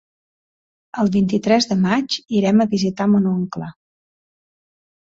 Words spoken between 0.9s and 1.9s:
El vint-i-tres de